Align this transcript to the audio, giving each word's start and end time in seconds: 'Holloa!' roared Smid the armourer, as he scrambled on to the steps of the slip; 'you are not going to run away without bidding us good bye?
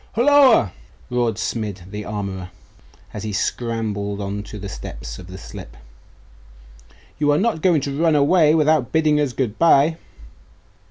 'Holloa!' 0.15 0.73
roared 1.11 1.35
Smid 1.37 1.83
the 1.91 2.05
armourer, 2.05 2.49
as 3.13 3.21
he 3.21 3.31
scrambled 3.31 4.19
on 4.19 4.41
to 4.41 4.57
the 4.57 4.67
steps 4.67 5.19
of 5.19 5.27
the 5.27 5.37
slip; 5.37 5.77
'you 7.19 7.31
are 7.31 7.37
not 7.37 7.61
going 7.61 7.81
to 7.81 7.95
run 7.95 8.15
away 8.15 8.55
without 8.55 8.91
bidding 8.91 9.19
us 9.19 9.31
good 9.31 9.59
bye? 9.59 9.97